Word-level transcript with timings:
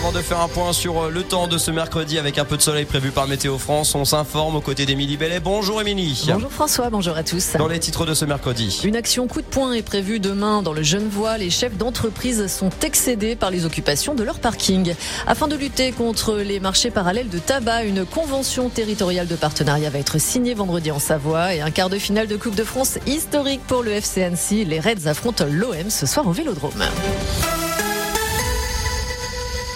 Avant 0.00 0.12
de 0.12 0.22
faire 0.22 0.40
un 0.40 0.48
point 0.48 0.72
sur 0.72 0.98
euh, 0.98 1.10
le 1.10 1.22
temps 1.22 1.46
de 1.46 1.58
ce 1.58 1.70
mercredi 1.70 2.18
avec 2.18 2.38
un 2.38 2.46
peu 2.46 2.56
de 2.56 2.62
soleil 2.62 2.86
prévu 2.86 3.10
par 3.10 3.28
Météo 3.28 3.58
France, 3.58 3.94
on 3.94 4.06
s'informe 4.06 4.56
aux 4.56 4.62
côtés 4.62 4.86
d'Émilie 4.86 5.18
Bellet. 5.18 5.40
Bonjour 5.40 5.78
Émilie. 5.78 6.24
Bonjour 6.32 6.50
François, 6.50 6.88
bonjour 6.88 7.18
à 7.18 7.22
tous. 7.22 7.52
Dans 7.58 7.68
les 7.68 7.78
titres 7.78 8.06
de 8.06 8.14
ce 8.14 8.24
mercredi. 8.24 8.80
Une 8.82 8.96
action 8.96 9.26
coup 9.26 9.42
de 9.42 9.46
poing 9.46 9.74
est 9.74 9.82
prévue 9.82 10.18
demain 10.18 10.62
dans 10.62 10.72
le 10.72 10.82
Genevois. 10.82 11.36
Les 11.36 11.50
chefs 11.50 11.76
d'entreprise 11.76 12.46
sont 12.46 12.70
excédés 12.82 13.36
par 13.36 13.50
les 13.50 13.66
occupations 13.66 14.14
de 14.14 14.22
leur 14.22 14.38
parking. 14.38 14.94
Afin 15.26 15.48
de 15.48 15.56
lutter 15.56 15.92
contre 15.92 16.36
les 16.36 16.60
marchés 16.60 16.90
parallèles 16.90 17.28
de 17.28 17.38
tabac, 17.38 17.84
une 17.84 18.06
convention 18.06 18.70
territoriale 18.70 19.26
de 19.26 19.36
partenariat 19.36 19.90
va 19.90 19.98
être 19.98 20.18
signée 20.18 20.54
vendredi 20.54 20.90
en 20.90 20.98
Savoie 20.98 21.54
et 21.54 21.60
un 21.60 21.70
quart 21.70 21.90
de 21.90 21.98
finale 21.98 22.26
de 22.26 22.38
Coupe 22.38 22.54
de 22.54 22.64
France 22.64 22.96
historique 23.06 23.60
pour 23.66 23.82
le 23.82 23.90
FCNC. 23.90 24.64
Les 24.66 24.80
Reds 24.80 25.08
affrontent 25.08 25.44
l'OM 25.46 25.90
ce 25.90 26.06
soir 26.06 26.26
au 26.26 26.32
Vélodrome. 26.32 26.84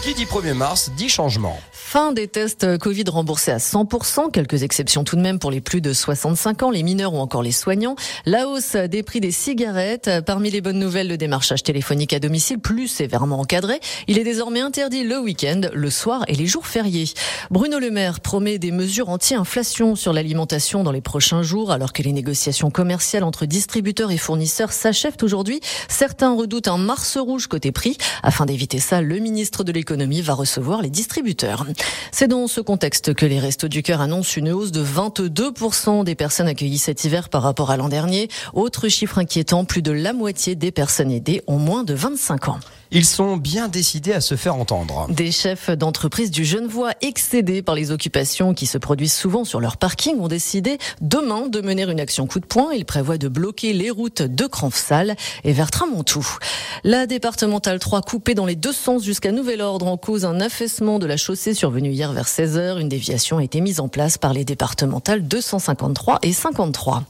Qui 0.04 0.12
dit 0.12 0.26
1er 0.26 0.52
mars 0.52 0.90
dit 0.98 1.08
changement. 1.08 1.58
Fin 1.94 2.10
des 2.10 2.26
tests 2.26 2.76
Covid 2.78 3.04
remboursés 3.06 3.52
à 3.52 3.58
100%, 3.58 4.32
quelques 4.32 4.64
exceptions 4.64 5.04
tout 5.04 5.14
de 5.14 5.20
même 5.20 5.38
pour 5.38 5.52
les 5.52 5.60
plus 5.60 5.80
de 5.80 5.92
65 5.92 6.64
ans, 6.64 6.70
les 6.72 6.82
mineurs 6.82 7.14
ou 7.14 7.18
encore 7.18 7.40
les 7.44 7.52
soignants. 7.52 7.94
La 8.26 8.48
hausse 8.48 8.74
des 8.74 9.04
prix 9.04 9.20
des 9.20 9.30
cigarettes, 9.30 10.10
parmi 10.26 10.50
les 10.50 10.60
bonnes 10.60 10.80
nouvelles, 10.80 11.06
le 11.06 11.16
démarchage 11.16 11.62
téléphonique 11.62 12.12
à 12.12 12.18
domicile 12.18 12.58
plus 12.58 12.88
sévèrement 12.88 13.38
encadré. 13.38 13.78
Il 14.08 14.18
est 14.18 14.24
désormais 14.24 14.58
interdit 14.58 15.04
le 15.04 15.20
week-end, 15.20 15.60
le 15.72 15.88
soir 15.88 16.24
et 16.26 16.34
les 16.34 16.46
jours 16.46 16.66
fériés. 16.66 17.04
Bruno 17.52 17.78
Le 17.78 17.92
Maire 17.92 18.18
promet 18.18 18.58
des 18.58 18.72
mesures 18.72 19.08
anti-inflation 19.08 19.94
sur 19.94 20.12
l'alimentation 20.12 20.82
dans 20.82 20.90
les 20.90 21.00
prochains 21.00 21.44
jours, 21.44 21.70
alors 21.70 21.92
que 21.92 22.02
les 22.02 22.12
négociations 22.12 22.72
commerciales 22.72 23.22
entre 23.22 23.46
distributeurs 23.46 24.10
et 24.10 24.18
fournisseurs 24.18 24.72
s'achèvent 24.72 25.18
aujourd'hui. 25.22 25.60
Certains 25.88 26.34
redoutent 26.34 26.66
un 26.66 26.76
mars 26.76 27.16
rouge 27.18 27.46
côté 27.46 27.70
prix. 27.70 27.98
Afin 28.24 28.46
d'éviter 28.46 28.80
ça, 28.80 29.00
le 29.00 29.20
ministre 29.20 29.62
de 29.62 29.70
l'économie 29.70 30.22
va 30.22 30.34
recevoir 30.34 30.82
les 30.82 30.90
distributeurs. 30.90 31.64
C'est 32.12 32.28
dans 32.28 32.46
ce 32.46 32.60
contexte 32.60 33.14
que 33.14 33.26
les 33.26 33.40
Restos 33.40 33.68
du 33.68 33.82
Cœur 33.82 34.00
annoncent 34.00 34.36
une 34.36 34.50
hausse 34.50 34.72
de 34.72 34.84
22% 34.84 36.04
des 36.04 36.14
personnes 36.14 36.48
accueillies 36.48 36.78
cet 36.78 37.04
hiver 37.04 37.28
par 37.28 37.42
rapport 37.42 37.70
à 37.70 37.76
l'an 37.76 37.88
dernier. 37.88 38.28
Autre 38.52 38.88
chiffre 38.88 39.18
inquiétant, 39.18 39.64
plus 39.64 39.82
de 39.82 39.92
la 39.92 40.12
moitié 40.12 40.54
des 40.54 40.70
personnes 40.70 41.10
aidées 41.10 41.42
ont 41.46 41.58
moins 41.58 41.84
de 41.84 41.94
25 41.94 42.48
ans. 42.48 42.60
Ils 42.90 43.04
sont 43.04 43.36
bien 43.36 43.68
décidés 43.68 44.12
à 44.12 44.20
se 44.20 44.36
faire 44.36 44.56
entendre. 44.56 45.06
Des 45.10 45.32
chefs 45.32 45.70
d'entreprise 45.70 46.30
du 46.30 46.44
Genevois 46.44 46.92
excédés 47.00 47.62
par 47.62 47.74
les 47.74 47.90
occupations 47.90 48.54
qui 48.54 48.66
se 48.66 48.78
produisent 48.78 49.14
souvent 49.14 49.44
sur 49.44 49.60
leur 49.60 49.76
parking 49.76 50.18
ont 50.20 50.28
décidé 50.28 50.78
demain 51.00 51.48
de 51.48 51.60
mener 51.60 51.84
une 51.84 52.00
action 52.00 52.26
coup 52.26 52.40
de 52.40 52.46
poing. 52.46 52.72
Ils 52.72 52.84
prévoient 52.84 53.18
de 53.18 53.28
bloquer 53.28 53.72
les 53.72 53.90
routes 53.90 54.22
de 54.22 54.46
Cranfsal 54.46 55.16
et 55.44 55.52
vers 55.52 55.70
Tramontou. 55.70 56.26
La 56.84 57.06
départementale 57.06 57.78
3 57.78 58.02
coupée 58.02 58.34
dans 58.34 58.46
les 58.46 58.56
deux 58.56 58.72
sens 58.72 59.02
jusqu'à 59.02 59.32
nouvel 59.32 59.60
ordre 59.60 59.86
en 59.86 59.96
cause 59.96 60.24
un 60.24 60.40
affaissement 60.40 60.98
de 60.98 61.06
la 61.06 61.16
chaussée 61.16 61.54
survenu 61.54 61.90
hier 61.90 62.12
vers 62.12 62.26
16h. 62.26 62.80
Une 62.80 62.88
déviation 62.88 63.38
a 63.38 63.44
été 63.44 63.60
mise 63.60 63.80
en 63.80 63.88
place 63.88 64.18
par 64.18 64.32
les 64.32 64.44
départementales 64.44 65.26
253 65.26 66.18
et 66.22 66.32
53. 66.32 67.04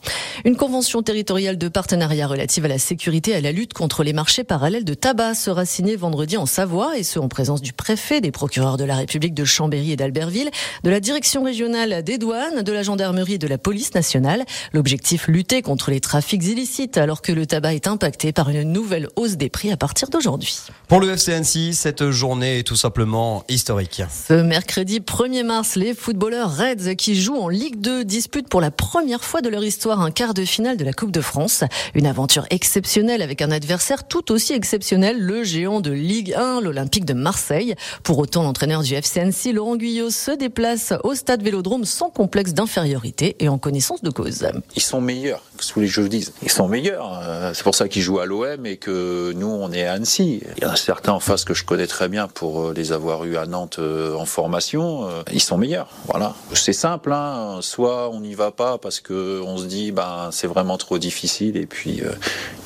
Une 0.44 0.56
convention 0.56 1.02
territoriale 1.02 1.58
de 1.58 1.68
partenariat 1.68 2.26
relative 2.26 2.64
à 2.64 2.68
la 2.68 2.78
sécurité 2.78 3.32
et 3.32 3.36
à 3.36 3.40
la 3.40 3.52
lutte 3.52 3.74
contre 3.74 4.04
les 4.04 4.12
marchés 4.12 4.44
parallèles 4.44 4.84
de 4.84 4.94
tabac 4.94 5.34
sera 5.34 5.63
signé 5.64 5.96
vendredi 5.96 6.36
en 6.36 6.46
Savoie, 6.46 6.98
et 6.98 7.02
ce 7.02 7.18
en 7.18 7.28
présence 7.28 7.62
du 7.62 7.72
préfet, 7.72 8.20
des 8.20 8.30
procureurs 8.30 8.76
de 8.76 8.84
la 8.84 8.96
République 8.96 9.34
de 9.34 9.44
Chambéry 9.44 9.92
et 9.92 9.96
d'Albertville, 9.96 10.50
de 10.82 10.90
la 10.90 11.00
direction 11.00 11.42
régionale 11.42 12.02
des 12.02 12.18
douanes, 12.18 12.62
de 12.62 12.72
la 12.72 12.82
gendarmerie 12.82 13.34
et 13.34 13.38
de 13.38 13.46
la 13.46 13.58
police 13.58 13.94
nationale. 13.94 14.44
L'objectif, 14.72 15.28
lutter 15.28 15.62
contre 15.62 15.90
les 15.90 16.00
trafics 16.00 16.44
illicites, 16.44 16.96
alors 16.98 17.22
que 17.22 17.32
le 17.32 17.46
tabac 17.46 17.74
est 17.74 17.86
impacté 17.86 18.32
par 18.32 18.50
une 18.50 18.62
nouvelle 18.62 19.08
hausse 19.16 19.36
des 19.36 19.48
prix 19.48 19.70
à 19.72 19.76
partir 19.76 20.08
d'aujourd'hui. 20.10 20.58
Pour 20.88 21.00
le 21.00 21.16
FCNC, 21.16 21.72
cette 21.72 22.10
journée 22.10 22.58
est 22.58 22.62
tout 22.62 22.76
simplement 22.76 23.44
historique. 23.48 24.02
Ce 24.28 24.34
mercredi 24.34 25.00
1er 25.00 25.44
mars, 25.44 25.76
les 25.76 25.94
footballeurs 25.94 26.56
Reds 26.56 26.96
qui 26.96 27.14
jouent 27.20 27.38
en 27.38 27.48
Ligue 27.48 27.80
2 27.80 28.04
disputent 28.04 28.48
pour 28.48 28.60
la 28.60 28.70
première 28.70 29.24
fois 29.24 29.40
de 29.40 29.48
leur 29.48 29.64
histoire 29.64 30.00
un 30.00 30.10
quart 30.10 30.34
de 30.34 30.44
finale 30.44 30.76
de 30.76 30.84
la 30.84 30.92
Coupe 30.92 31.10
de 31.10 31.20
France. 31.20 31.64
Une 31.94 32.06
aventure 32.06 32.46
exceptionnelle 32.50 33.22
avec 33.22 33.42
un 33.42 33.50
adversaire 33.50 34.06
tout 34.06 34.32
aussi 34.32 34.52
exceptionnel, 34.52 35.18
le 35.18 35.44
géant 35.54 35.80
de 35.80 35.92
Ligue 35.92 36.34
1, 36.34 36.62
l'Olympique 36.62 37.04
de 37.04 37.12
Marseille. 37.12 37.76
Pour 38.02 38.18
autant, 38.18 38.42
l'entraîneur 38.42 38.82
du 38.82 38.92
FCNC, 38.92 39.52
Laurent 39.52 39.76
Guyot, 39.76 40.10
se 40.10 40.32
déplace 40.32 40.92
au 41.04 41.14
stade 41.14 41.44
Vélodrome 41.44 41.84
sans 41.84 42.10
complexe 42.10 42.54
d'infériorité 42.54 43.36
et 43.38 43.48
en 43.48 43.56
connaissance 43.56 44.02
de 44.02 44.10
cause. 44.10 44.48
Ils 44.74 44.82
sont 44.82 45.00
meilleurs, 45.00 45.44
que 45.56 45.64
tous 45.64 45.78
les 45.78 45.86
jeux 45.86 46.08
disent. 46.08 46.32
Ils 46.42 46.50
sont 46.50 46.66
meilleurs. 46.66 47.20
Euh, 47.22 47.52
c'est 47.54 47.62
pour 47.62 47.76
ça 47.76 47.86
qu'ils 47.86 48.02
jouent 48.02 48.18
à 48.18 48.26
l'OM 48.26 48.66
et 48.66 48.78
que 48.78 49.32
nous, 49.36 49.46
on 49.46 49.70
est 49.70 49.84
à 49.84 49.92
Annecy. 49.92 50.42
Il 50.56 50.64
y 50.64 50.66
en 50.66 50.70
a 50.70 50.76
certains 50.76 51.12
en 51.12 51.20
face 51.20 51.44
que 51.44 51.54
je 51.54 51.64
connais 51.64 51.86
très 51.86 52.08
bien 52.08 52.26
pour 52.26 52.60
euh, 52.60 52.74
les 52.74 52.90
avoir 52.90 53.22
eus 53.24 53.36
à 53.36 53.46
Nantes 53.46 53.76
euh, 53.78 54.16
en 54.16 54.24
formation. 54.24 55.08
Ils 55.32 55.40
sont 55.40 55.56
meilleurs. 55.56 55.88
Voilà. 56.08 56.34
C'est 56.52 56.72
simple. 56.72 57.12
Hein. 57.12 57.60
Soit 57.60 58.10
on 58.10 58.18
n'y 58.18 58.34
va 58.34 58.50
pas 58.50 58.78
parce 58.78 58.98
que 58.98 59.40
on 59.46 59.56
se 59.56 59.66
dit, 59.66 59.92
ben, 59.92 60.30
c'est 60.32 60.48
vraiment 60.48 60.78
trop 60.78 60.98
difficile 60.98 61.56
et 61.56 61.66
puis 61.66 62.02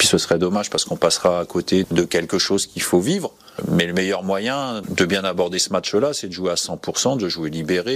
ce 0.08 0.18
serait 0.18 0.38
dommage 0.38 0.70
parce 0.70 0.84
qu'on 0.84 0.96
passera 0.96 1.40
à 1.40 1.44
côté 1.44 1.86
de 1.90 2.02
quelque 2.02 2.38
chose 2.38 2.66
qu'il 2.66 2.82
faut 2.82 3.00
vivre. 3.00 3.32
Mais 3.70 3.86
le 3.86 3.92
meilleur 3.92 4.22
moyen 4.22 4.82
de 4.88 5.04
bien 5.04 5.24
aborder 5.24 5.58
ce 5.58 5.72
match-là, 5.72 6.12
c'est 6.12 6.28
de 6.28 6.32
jouer 6.32 6.52
à 6.52 6.54
100%, 6.54 7.18
de 7.18 7.28
jouer 7.28 7.50
libéré 7.50 7.92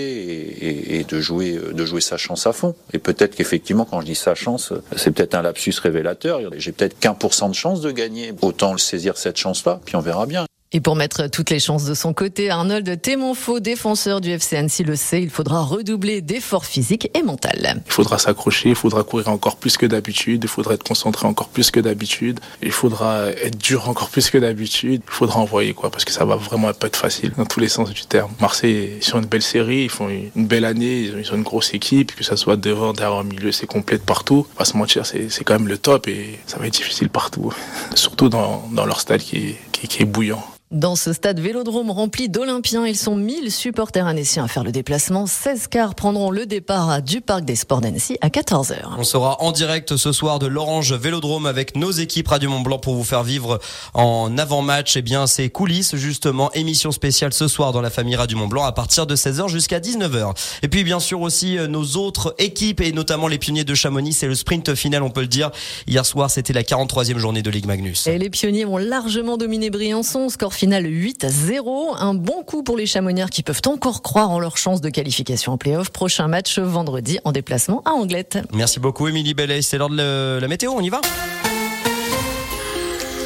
et, 0.61 1.05
de 1.05 1.21
jouer 1.21 1.53
de 1.72 1.84
jouer 1.84 2.01
sa 2.01 2.17
chance 2.17 2.47
à 2.47 2.53
fond. 2.53 2.75
Et 2.93 2.99
peut-être 2.99 3.37
qu'effectivement, 3.37 3.84
quand 3.84 4.01
je 4.01 4.06
dis 4.06 4.15
sa 4.15 4.34
chance, 4.34 4.72
c'est 4.97 5.12
peut-être 5.12 5.34
un 5.34 5.43
lapsus 5.43 5.75
révélateur. 5.81 6.41
J'ai 6.56 6.72
peut-être 6.72 6.99
qu'un 6.99 7.15
pour 7.15 7.33
cent 7.33 7.49
de 7.49 7.55
chance 7.55 7.81
de 7.81 7.93
gagner. 7.93 8.33
Autant 8.43 8.77
saisir 8.77 9.17
cette 9.17 9.37
chance-là, 9.37 9.81
puis 9.84 9.97
on 9.97 10.01
verra 10.01 10.27
bien. 10.27 10.47
Et 10.75 10.81
pour 10.81 10.97
mettre 10.97 11.27
toutes 11.27 11.50
les 11.50 11.59
chances 11.59 11.84
de 11.84 11.93
son 11.93 12.15
côté, 12.15 12.49
Arnold 12.49 13.03
Témonfaux, 13.03 13.60
défenseur 13.60 14.22
du 14.22 14.31
FCNC, 14.31 14.87
le 14.87 14.97
sait, 14.97 15.22
il 15.22 15.28
faudra 15.28 15.62
redoubler 15.62 16.22
d'efforts 16.22 16.65
physiques 16.65 17.10
et 17.12 17.22
mentaux. 17.22 17.43
Il 17.43 17.93
faudra 17.93 18.19
s'accrocher, 18.19 18.71
il 18.71 18.75
faudra 18.75 19.03
courir 19.03 19.28
encore 19.28 19.56
plus 19.56 19.77
que 19.77 19.84
d'habitude, 19.84 20.44
il 20.44 20.49
faudra 20.49 20.75
être 20.75 20.84
concentré 20.84 21.27
encore 21.27 21.49
plus 21.49 21.71
que 21.71 21.81
d'habitude, 21.81 22.38
il 22.62 22.71
faudra 22.71 23.27
être 23.31 23.59
dur 23.59 23.88
encore 23.88 24.09
plus 24.10 24.31
que 24.31 24.38
d'habitude, 24.38 25.03
il 25.05 25.12
faudra 25.12 25.41
envoyer 25.41 25.75
quoi, 25.75 25.91
parce 25.91 26.05
que 26.05 26.12
ça 26.12 26.25
va 26.25 26.37
vraiment 26.37 26.72
pas 26.72 26.87
être 26.87 26.97
facile 26.97 27.33
dans 27.37 27.44
tous 27.44 27.60
les 27.60 27.69
sens 27.69 27.91
du 27.91 28.03
terme. 28.03 28.31
Marseille 28.41 28.97
est 28.99 29.03
sur 29.03 29.19
une 29.19 29.27
belle 29.27 29.43
série, 29.43 29.83
ils 29.83 29.91
font 29.91 30.09
une 30.09 30.47
belle 30.47 30.65
année, 30.65 31.00
ils 31.00 31.33
ont 31.33 31.37
une 31.37 31.43
grosse 31.43 31.75
équipe, 31.75 32.15
que 32.15 32.25
ça 32.25 32.37
soit 32.37 32.56
devant, 32.56 32.93
derrière, 32.93 33.25
milieu, 33.25 33.50
c'est 33.50 33.66
complet 33.66 33.99
partout. 33.99 34.47
Pas 34.56 34.65
se 34.65 34.77
mentir, 34.77 35.04
c'est 35.04 35.44
quand 35.44 35.54
même 35.54 35.69
le 35.69 35.78
top 35.78 36.06
et 36.09 36.39
ça 36.47 36.59
va 36.59 36.66
être 36.69 36.75
difficile 36.75 37.09
partout, 37.09 37.53
surtout 37.94 38.28
dans, 38.28 38.62
leur 38.87 39.00
stade 39.00 39.21
qui 39.21 39.56
est 39.99 40.04
bouillant. 40.04 40.43
Dans 40.72 40.97
ce 40.97 41.12
stade 41.12 41.38
vélodrome 41.38 41.91
rempli 41.91 42.31
d'Olympiens, 42.31 42.87
ils 42.87 42.97
sont 42.97 43.15
1000 43.15 43.53
supporters 43.53 44.06
annéciens 44.06 44.44
à 44.44 44.49
faire 44.49 44.65
le 44.65 44.72
déplacement. 44.72 45.27
16 45.27 45.66
cars 45.66 45.94
prendront 45.94 46.31
le 46.31 46.47
départ 46.47 47.03
du 47.03 47.21
Parc 47.21 47.44
des 47.44 47.56
Sports 47.56 47.83
d'Annecy 47.83 48.16
à 48.22 48.31
14h. 48.31 48.77
On 48.97 49.05
sera 49.05 49.37
en 49.43 49.53
direct 49.53 49.99
ce 49.99 50.12
soir 50.12 50.38
de 50.38 50.47
l'Orange 50.47 50.94
Vélodrome 50.94 51.44
avec 51.44 51.77
nos 51.77 51.91
équipes 51.91 52.28
Radio 52.28 52.49
Mont 52.49 52.62
Blanc 52.62 52.78
pour 52.78 52.94
vous 52.94 53.05
faire 53.05 53.22
vivre 53.22 53.60
en 53.93 54.38
avant-match 54.38 54.97
eh 54.97 55.03
bien 55.03 55.27
ces 55.27 55.50
coulisses 55.50 55.94
justement 55.97 56.50
émission 56.53 56.91
spéciale 56.91 57.34
ce 57.34 57.49
soir 57.49 57.72
dans 57.72 57.83
la 57.83 57.91
famille 57.91 58.16
Radio 58.16 58.39
Mont 58.39 58.49
Blanc 58.49 58.65
à 58.65 58.72
partir 58.72 59.06
de 59.06 59.15
16h 59.15 59.49
jusqu'à 59.49 59.78
19h. 59.78 60.34
Et 60.62 60.69
puis 60.69 60.84
bien 60.84 61.00
sûr 61.00 61.21
aussi 61.21 61.59
euh, 61.59 61.66
nos 61.66 61.84
autres 61.99 62.34
équipes 62.39 62.81
et 62.81 62.93
notamment 62.93 63.28
les 63.28 63.37
pionniers 63.37 63.65
de 63.65 63.75
Chamonix, 63.75 64.15
c'est 64.15 64.27
le 64.27 64.34
sprint 64.34 64.75
final 64.75 65.03
on 65.03 65.10
peut 65.10 65.21
le 65.21 65.27
dire. 65.27 65.50
Hier 65.87 66.06
soir, 66.06 66.31
c'était 66.31 66.54
la 66.54 66.62
43e 66.62 67.19
journée 67.19 67.43
de 67.43 67.50
Ligue 67.50 67.66
Magnus. 67.66 68.06
Et 68.06 68.16
les 68.16 68.31
pionniers 68.31 68.65
ont 68.65 68.78
largement 68.78 69.37
dominé 69.37 69.69
Briançon, 69.69 70.31
score 70.31 70.54
finale 70.62 70.87
8 70.87 71.25
à 71.25 71.28
0. 71.28 71.97
Un 71.99 72.15
bon 72.15 72.45
coup 72.45 72.62
pour 72.62 72.77
les 72.77 72.87
Chamoniards 72.87 73.31
qui 73.31 73.43
peuvent 73.43 73.62
encore 73.67 74.00
croire 74.00 74.31
en 74.31 74.39
leur 74.39 74.56
chance 74.56 74.81
de 74.81 74.91
qualification 74.91 75.50
en 75.50 75.59
playoff. 75.59 75.91
Prochain 75.91 76.28
match 76.28 76.61
vendredi 76.61 77.19
en 77.25 77.33
déplacement 77.33 77.83
à 77.84 77.91
Anglette. 77.91 78.39
Merci 78.53 78.78
beaucoup 78.78 79.09
Émilie 79.09 79.34
Bellet. 79.34 79.61
C'est 79.62 79.77
l'heure 79.77 79.91
de 79.91 80.39
la 80.41 80.47
météo, 80.47 80.71
on 80.71 80.81
y 80.81 80.89
va? 80.89 81.01